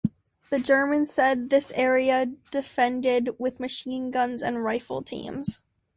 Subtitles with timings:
[0.49, 5.61] The Germans had this area defended with machine guns and rifle teams.